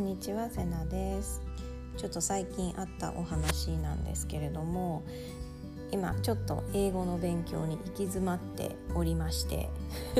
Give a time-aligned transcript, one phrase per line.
[0.00, 1.42] んにちはセナです
[1.98, 5.02] ちょっと最近あったお話なんですけれども
[5.92, 9.68] 今ちょっと英語の勉強に行き詰まっておりまして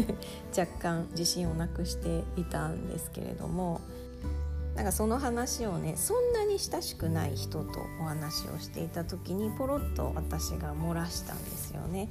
[0.57, 3.81] 若干自信をなくしていたんですけれども
[4.77, 12.11] なんかその話をねそんなに親しくない人とお話をしていた時にポロッと私が漏らしたんですよね。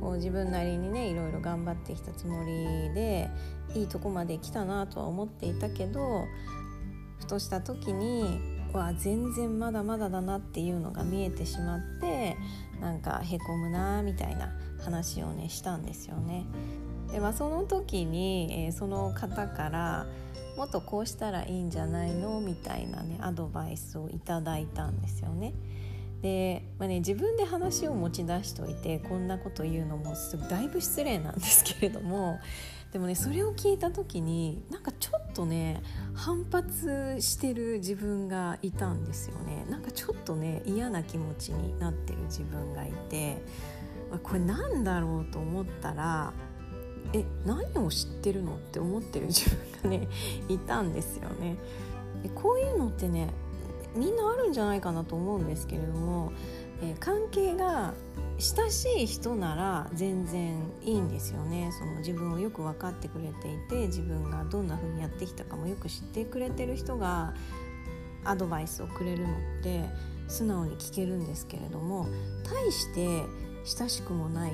[0.00, 3.30] こう自分なりにねいろいろ頑張ってきたつもりで
[3.74, 6.24] いいとこまで来たなとは思っていたけど
[7.18, 8.40] ふとした時に
[8.72, 12.36] わ全然まだまだだなっていうのが見えてしまって
[12.80, 14.52] なんかへこむなみたいな
[14.84, 16.44] 話をねしたんですよね。
[17.12, 20.06] でまあ、その時に、えー、その方から
[20.56, 25.54] もっとこうしたらいいんじゃないのみたいなねアドバイスをいただいたんですよね。
[26.22, 30.14] で、まあね、自分で話を持ち出しといてこんなこと言うのも
[30.48, 32.38] だいぶ失礼なんですけれども
[32.94, 35.82] でもねそれを聞いた時になんかちょっとね
[36.14, 43.42] 反発してる自分がいたんですよねなんかちょっとね嫌な気持ちになってる自分がいて
[44.22, 46.32] これなんだろうと思ったら
[47.12, 49.50] え何を知ってるのって思ってる自
[49.82, 50.08] 分がね
[50.48, 51.56] いたんですよね。
[52.36, 53.30] こういうのってね
[53.96, 56.32] みんなあるんじゃないかなと思うんですけれども、
[56.82, 57.94] えー、関係が
[58.38, 67.32] 親しい人なら全然いいんですよねその自分をよく分かってくれていて自分がどんな風にやってきたかもよく知ってくれてる人が
[68.24, 69.84] アドバイスをくれるのって
[70.26, 72.06] 素直に聞けるんですけれども
[72.44, 73.22] 対して
[73.64, 74.52] 親しくもない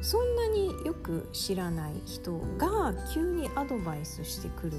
[0.00, 4.78] そんなによく知らない人が急にアドバイスしてくると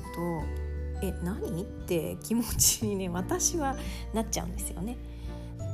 [1.02, 1.64] え何？
[1.64, 3.76] って気持ちにね私は
[4.14, 4.98] なっちゃうんですよね。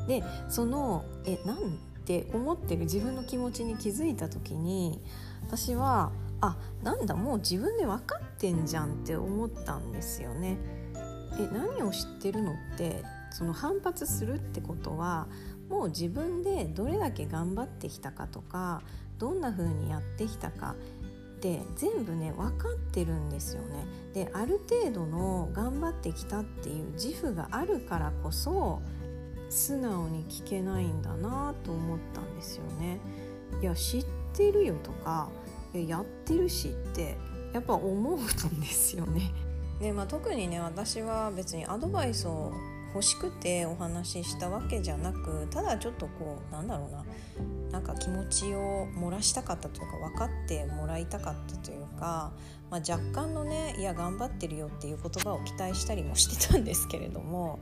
[0.07, 5.01] でそのえなんて思ってる自分の気持ちに気づいた時に
[5.41, 6.11] 私は
[6.41, 10.57] あなんだもう自分で分かってんじゃんって思ったんですよね。
[11.37, 15.27] え何を知ってるのってその反発するってことは
[15.69, 18.81] もう自分でどれだけ頑張ってきたかとか
[19.17, 20.75] どんな風にやってきたか
[21.37, 23.85] って全部ね分かってるんですよね。
[24.13, 28.81] である程度の頑張ってきたっていう自負があるからこそ
[29.49, 32.99] 素直に聞けないんだなと思ったんですよね。
[33.61, 35.29] いや知ってるよとか
[35.73, 37.17] やってるしって
[37.53, 39.31] やっぱ思うんですよね。
[39.79, 42.53] でまあ、特にね私は別にアドバイスを
[42.93, 47.03] 欲しくてお話ししたわけじゃなくただちょっとこうなんだろうな
[47.71, 52.31] なんか気持ちを漏らしたかったというか分かってもらいたかったというか、
[52.71, 57.59] まあ、若干のね「いや頑張ってるよ」っていう言葉を期待したりもしてたんですけれども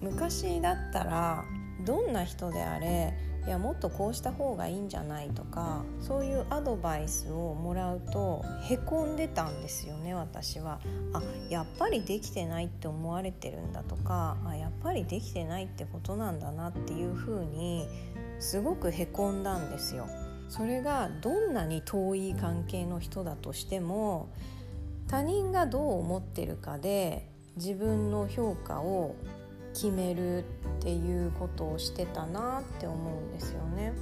[0.00, 1.44] 昔だったら
[1.84, 3.14] どんな人であれ
[3.46, 10.80] いやもっとこうした方がいいんじゃないとかそういうアドバイスをもらうとへこんでたんですよね私は。
[11.14, 17.88] あやっぱりできてないって思われてるんだとかあやっぱりできてないってことなんだなっていうふうに
[18.38, 20.06] すごくへこんだんですよ。
[20.50, 24.28] それがどんなに遠い関係の人だとしても
[25.06, 29.14] 他人がどう思ってるかで自分の評価を
[29.80, 30.42] 決めるっ
[30.80, 33.92] ていうことをしてたなって思うんですよね。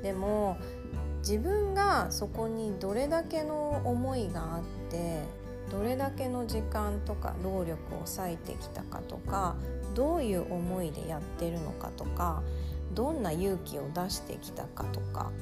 [0.00, 0.58] でも
[1.18, 5.22] 自分がそこにどれだけの思いがあって
[5.72, 9.56] どれだけの時間とか労力を割いてきたかとか
[9.94, 12.42] どういう思いでやってるのかとか
[12.92, 15.32] どんな勇気を出してきたかとか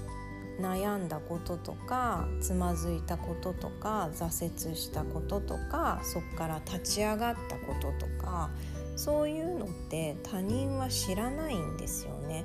[0.59, 8.49] 悩んだこととかつまずいたこととか挫折したこととかそこから立ち上がったこととか
[8.97, 12.45] そういうのって他人は知らないんですよね。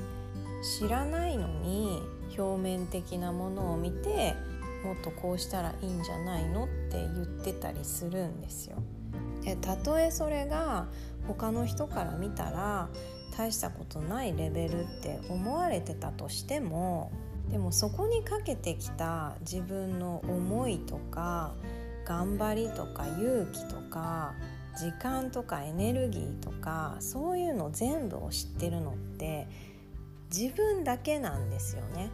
[0.79, 2.01] 知らないのに
[2.37, 4.35] 表面的なものを見て
[4.83, 8.77] もっとこうしたらいいんじゃないのって言ってたりするんですよ。
[9.43, 10.87] でたとえそれが
[11.27, 12.89] 他の人から見たら
[13.37, 17.11] 大したことないレベルって思われてたとしても
[17.49, 21.53] でもそこにかけてきた自分の思いとか
[22.05, 24.33] 頑張りとか勇気とか
[24.77, 29.47] 時間とかエネルギーとかそういうの全部を知ってるのって
[30.31, 32.09] 自分だけなんですよね。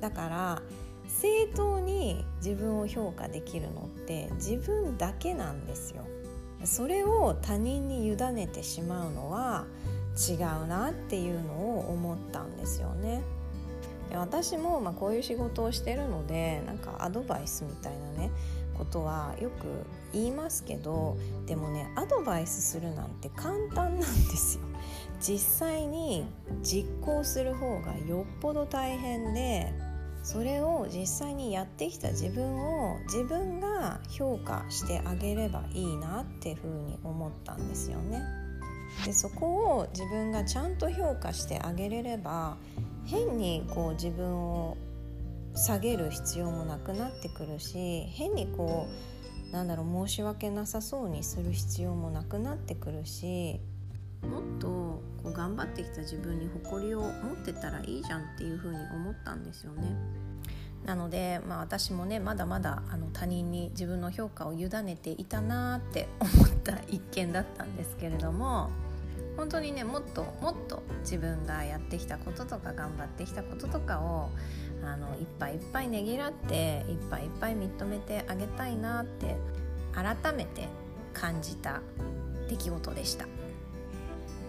[0.00, 0.62] だから
[1.06, 6.04] 正当に自分を評価できるのって自分だけなんですよ。
[6.64, 9.64] それを他人に委ねてしまうのは
[10.28, 13.22] 違うなっていうのを思ったんですよね。
[14.12, 18.30] 私もまあこういう仕事をしてるのでなんかアドバイスみたいなね
[18.78, 24.64] ことはよく言いますけどでもねアドバイスするなんて簡単なんですよ。
[25.20, 25.38] 実
[25.68, 26.24] 際に
[26.62, 29.72] 実行する方がよっぽど大変で
[30.22, 38.22] それを実際にやってきた自分を自分が評価してあげればいいなっていうふうに思ったんですよね。
[39.04, 42.56] でそこを自分がちゃんと評価してあげれれば
[43.06, 44.76] 変にこう自分を
[45.58, 48.88] 下げる必要もなくなってくるし変にこ
[49.50, 53.60] うなんだろう申し訳なさそうにする必要もなくなってくるし
[54.22, 54.68] もっと
[55.22, 59.96] こう頑張ってきた自分に誇りを持ってたらいいじゃんっていうふうに思ったんですよね。
[60.84, 68.70] なので、まあ、私もねまだまだあの他人に自分の評価を委ねていたなって思った一件だったんですけれども
[69.36, 74.30] 本当にねもっともっと自分がやってきたこととか頑張ってきたこととかを
[74.84, 79.36] あのいっぱいいっぱいねぎらっていっぱいいっぱい認めてあげたいなって
[79.92, 80.68] 改めて
[81.12, 81.80] 感じた
[82.48, 83.26] 出来事でした。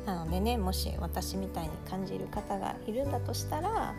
[0.06, 3.94] なのでねもし私みたいに感じる方がいるんだとしたら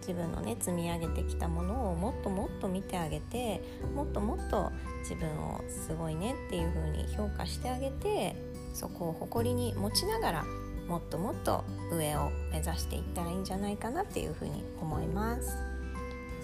[0.00, 3.62] 自分のね積み上げてきたものをもっともっと見てあげて
[3.94, 4.70] もっともっと
[5.00, 8.36] 自分をすごいねっていう風に評価してあげて
[8.74, 10.44] そこを誇りに持ちながら
[10.88, 15.56] もっともっと上を目指していったらいいんじゃないかなっていう風に思います。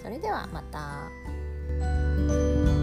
[0.01, 2.78] それではまた。